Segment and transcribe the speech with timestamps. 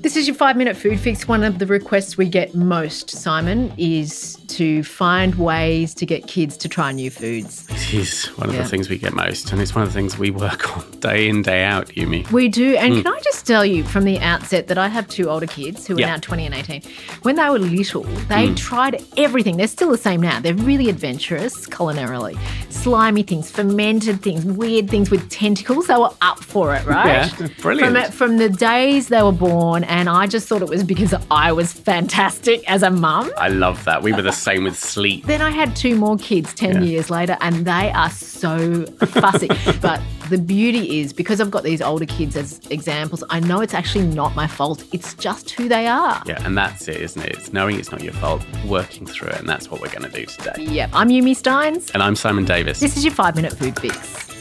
[0.00, 1.26] This is your five minute food fix.
[1.26, 6.56] One of the requests we get most, Simon, is to find ways to get kids
[6.58, 7.66] to try new foods.
[7.68, 8.62] It is one of Yeah.
[8.62, 11.28] the things we get most, and it's one of the things we work on day
[11.28, 12.30] in, day out, Yumi.
[12.30, 12.76] We do.
[12.76, 13.00] And hmm.
[13.02, 15.96] can I just tell you from the outset that I have two older kids who
[15.96, 16.06] are Yeah.
[16.06, 16.82] now 20 and 18.
[17.22, 18.54] When they were little, they hmm.
[18.54, 19.56] tried everything.
[19.56, 20.38] They're still the same now.
[20.40, 22.38] They're really adventurous culinarily.
[22.70, 25.88] Slimy things, fermented things, weird things with tentacles.
[25.88, 27.30] They were up for it, right?
[27.40, 27.96] Yeah, brilliant.
[27.96, 31.52] From, from the days they were born, and I just thought it was because I
[31.52, 33.32] was fantastic as a mum.
[33.36, 34.02] I love that.
[34.02, 35.24] We were the same with sleep.
[35.26, 36.80] Then I had two more kids 10 Yeah.
[36.82, 39.48] years later, and they are so fussy.
[39.80, 43.74] but the beauty is because I've got these older kids as examples, I know it's
[43.74, 44.84] actually not my fault.
[44.92, 46.22] It's just who they are.
[46.26, 47.30] Yeah, and that's it, isn't it?
[47.36, 50.16] It's knowing it's not your fault, working through it, and that's what we're going to
[50.16, 50.52] do today.
[50.62, 50.90] Yep.
[50.92, 51.90] I'm Yumi Stynes.
[51.94, 52.80] And I'm Simon Davis.
[52.80, 54.37] This is your five minute food fix.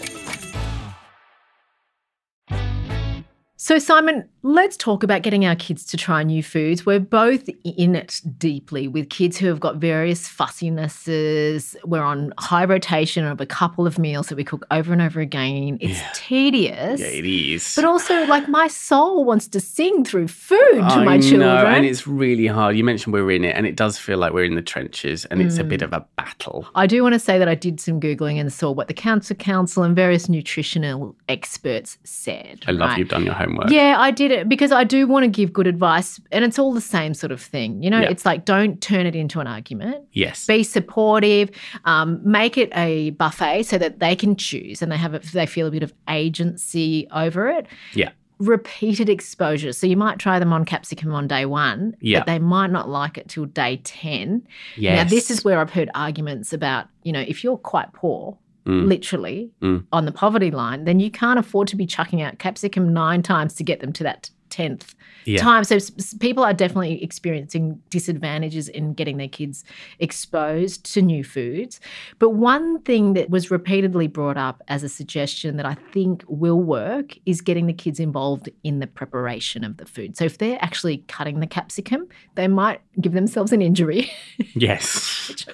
[3.67, 6.85] So, Simon, let's talk about getting our kids to try new foods.
[6.85, 11.75] We're both in it deeply with kids who have got various fussinesses.
[11.83, 15.19] We're on high rotation of a couple of meals that we cook over and over
[15.19, 15.79] again.
[15.81, 16.09] It's Yeah.
[16.13, 17.01] tedious.
[17.01, 17.73] yeah, it is.
[17.75, 21.41] But also, like, my soul wants to sing through food to I my children.
[21.41, 22.77] know, and it's really hard.
[22.77, 25.41] You mentioned we're in it, and it does feel like we're in the trenches, and
[25.41, 25.67] it's a Mm.
[25.67, 26.67] bit of a battle.
[26.75, 29.33] I do want to say that I did some Googling and saw what the Cancer
[29.33, 32.63] Council and various nutritional experts said.
[32.67, 32.99] I love right?
[32.99, 33.69] you've done your homework.
[33.69, 36.73] Yeah, I did it because I do want to give good advice, and it's all
[36.73, 37.81] the same sort of thing.
[37.81, 40.05] You know, it's like don't turn it into an argument.
[40.11, 40.45] Yes.
[40.45, 41.49] Be supportive.
[41.85, 45.45] Um, make it a buffet so that they can choose and they have a, they
[45.45, 47.67] feel a bit of agency over it.
[47.93, 48.11] Yeah.
[48.39, 49.73] Repeated exposure.
[49.73, 52.19] So you might try them on capsicum on day one, Yeah.
[52.19, 54.43] but they might not like it till day ten.
[54.75, 54.95] Yes.
[55.05, 58.87] Now, this is where I've heard arguments about, you know, if you're quite poor, Mm.
[58.87, 59.85] literally Mm.
[59.93, 63.53] on the poverty line, then you can't afford to be chucking out capsicum nine times
[63.55, 65.39] to get them to that 10th Yeah.
[65.41, 65.63] time.
[65.63, 69.63] So s- s- people are definitely experiencing disadvantages in getting their kids
[69.99, 71.79] exposed to new foods.
[72.19, 76.59] But one thing that was repeatedly brought up as a suggestion that I think will
[76.61, 80.15] work is getting the kids involved in the preparation of the food.
[80.17, 84.09] So if they're actually cutting the capsicum, they might give themselves an injury.
[84.55, 85.45] Yes.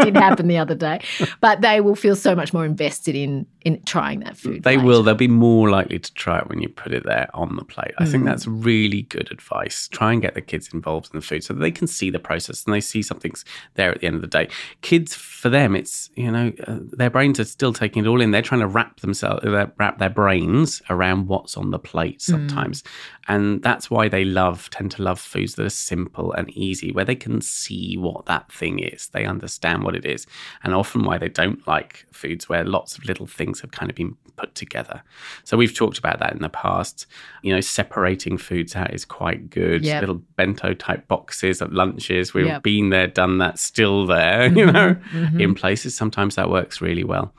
[0.00, 1.00] did happen the other day.
[1.40, 4.62] But they will feel so much more invested in in trying that food.
[4.62, 4.86] They later.
[4.86, 5.02] will.
[5.02, 7.92] They'll be more likely to try it when you put it there on the plate.
[7.98, 8.10] I Mm.
[8.10, 9.88] think that's really good advice.
[9.88, 12.18] Try and get the kids involved in the food so that they can see the
[12.18, 14.48] process and they see something's there at the end of the day.
[14.82, 18.30] Kids, for them, it's you know uh, their brains are still taking it all in.
[18.30, 22.20] They're trying to wrap themselves, uh, wrap their brains around what's on the plate Mm.
[22.20, 22.84] sometimes,
[23.28, 27.04] and that's why they love tend to love foods that are simple and easy, where
[27.04, 29.08] they can see what that thing is.
[29.08, 30.26] They understand what it is,
[30.62, 33.96] and often why they don't like foods where lots of little things have kind of
[33.96, 35.02] been put together.
[35.44, 37.06] So we've talked about that in the past.
[37.42, 39.84] You know, separating foods out is quite good.
[39.84, 40.00] Yep.
[40.00, 42.34] Little bento type boxes at lunches.
[42.34, 42.62] We've Yep.
[42.62, 45.40] been there, done that, still there, you know, mhm.
[45.40, 45.94] in places.
[45.96, 47.34] Sometimes that works really well.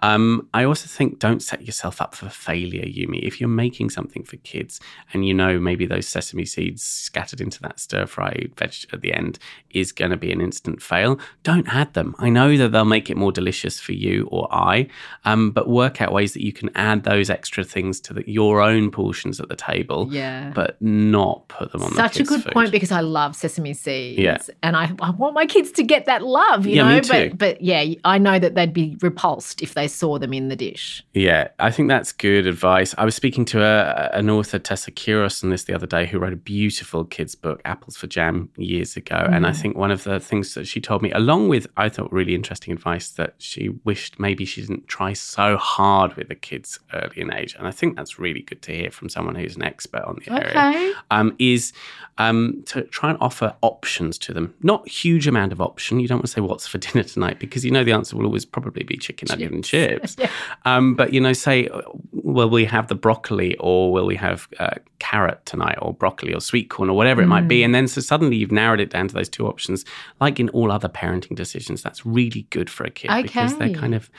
[0.00, 3.20] Um, I also think don't set yourself up for failure, Yumi.
[3.20, 4.80] If you're making something for kids
[5.12, 9.12] and you know maybe those sesame seeds scattered into that stir fried veg at the
[9.12, 9.38] end
[9.70, 12.14] is going to be an instant fail, don't add them.
[12.18, 14.86] I know that they'll make it more delicious for you or I,
[15.24, 18.60] um, but work out ways that you can add those extra things to the, your
[18.60, 20.52] own portions at the table, Yeah.
[20.54, 22.52] but not put them on the Such a good food.
[22.52, 24.18] point because I love sesame seeds.
[24.20, 24.38] Yeah.
[24.62, 26.94] And I, I want my kids to get that love, you Yeah, know.
[26.94, 27.30] me too.
[27.30, 30.54] But but yeah, I know that they'd be repulsed if they saw them in the
[30.56, 31.02] dish.
[31.14, 32.94] Yeah, I think that's good advice.
[32.96, 36.18] I was speaking to a, an author, Tessa Kiros, on this the other day, who
[36.20, 39.16] wrote a beautiful kids' book, Apples for Jam, years ago.
[39.16, 39.56] And I Mm.
[39.60, 42.72] think one of the things that she told me, along with I thought really interesting
[42.72, 47.32] advice, that she wished maybe she didn't try so hard with the kids early in
[47.32, 47.56] age.
[47.58, 50.32] And I think that's really good to hear from someone who's an expert on the
[50.32, 50.92] area Okay.
[51.10, 51.72] um, is
[52.18, 54.54] um, to try and offer options to them.
[54.62, 56.00] Not huge amount of option.
[56.00, 58.26] You don't want to say what's for dinner tonight because you know the answer will
[58.26, 59.77] always probably be chicken nugget and chips.
[60.18, 60.30] Yeah.
[60.64, 61.68] Um, but you know, say,
[62.12, 66.40] will we have the broccoli or will we have uh, carrot tonight or broccoli or
[66.40, 67.48] sweet corn or whatever it might Mm.
[67.48, 67.62] be?
[67.62, 69.84] And then so suddenly you've narrowed it down to those two options.
[70.20, 73.94] Like in all other parenting decisions, that's really good for a kid because they're kind
[73.94, 74.10] of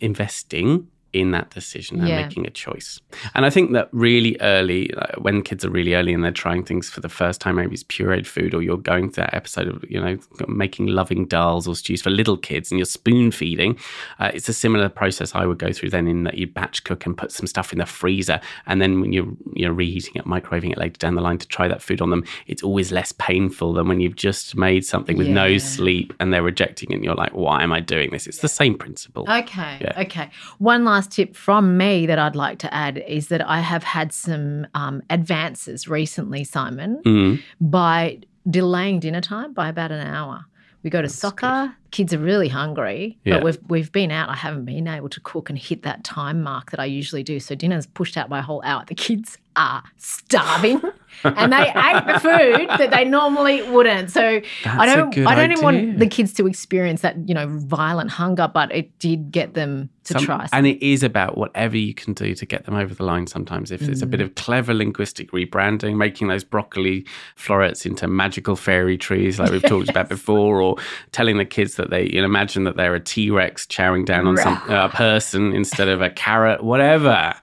[0.00, 2.22] investing in that decision and Yeah.
[2.22, 3.00] making a choice.
[3.34, 6.88] And I think that really early, when kids are really early and they're trying things
[6.88, 9.84] for the first time, maybe it's pureed food, or you're going through that episode of,
[9.88, 10.16] you know,
[10.48, 13.78] making loving dals or stews for little kids and you're spoon feeding,
[14.18, 17.04] uh, it's a similar process I would go through then in that you batch cook
[17.06, 18.40] and put some stuff in the freezer.
[18.66, 21.48] And then when you're, you know, reheating it, microwaving it later down the line to
[21.48, 25.16] try that food on them, it's always less painful than when you've just made something
[25.16, 28.26] with no sleep and they're rejecting it and you're like, why am I doing this?
[28.26, 29.26] It's the same principle.
[29.28, 29.78] Okay.
[29.80, 30.00] Yeah.
[30.00, 30.30] Okay.
[30.58, 33.82] One last last tip from me that I'd like to add is that I have
[33.82, 37.40] had some um, advances recently, Simon, Mm.
[37.60, 40.44] by delaying dinner time by about an hour.
[40.84, 41.74] We go to That's soccer.
[41.92, 43.34] Kids are really hungry, Yeah.
[43.34, 44.28] but we've we've been out.
[44.28, 47.38] I haven't been able to cook and hit that time mark that I usually do.
[47.38, 48.82] So dinner's pushed out by a whole hour.
[48.86, 50.80] The kids are starving,
[51.24, 54.10] and they ate the food that they normally wouldn't.
[54.10, 57.34] So I That's a don't I don't even want the kids to experience that you
[57.34, 60.48] know violent hunger, but it did get them to Some- try.
[60.52, 63.70] And it is about whatever you can do to get them over the line sometimes.
[63.70, 64.10] If it's a Mm.
[64.10, 67.04] bit of clever linguistic rebranding, making those broccoli
[67.36, 70.76] florets into magical fairy trees like we've talked about before, or
[71.12, 74.26] telling the kids that they you know, imagine that they're a T Rex chowing down
[74.26, 77.34] on some a uh, person instead of a carrot, whatever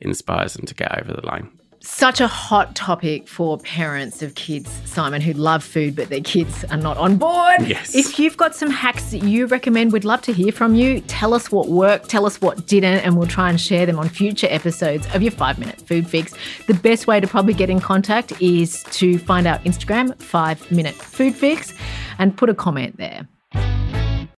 [0.00, 1.50] inspires them to get over the line.
[1.86, 6.64] Such a hot topic for parents of kids, Simon, who love food, but their kids
[6.70, 7.60] are not on board.
[7.60, 7.94] Yes.
[7.94, 11.02] If you've got some hacks that you recommend, we'd love to hear from you.
[11.02, 14.08] Tell us what worked, tell us what didn't, and we'll try and share them on
[14.08, 16.32] future episodes of your five minute food fix.
[16.68, 20.94] The best way to probably get in contact is to find our Instagram, five minute
[20.94, 21.74] food fix,
[22.18, 23.28] and put a comment there.